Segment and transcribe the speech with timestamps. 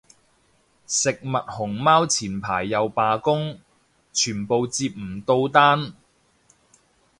[0.03, 0.07] 食物
[1.47, 3.59] 熊貓前排又罷工，
[4.11, 5.93] 全部接唔到單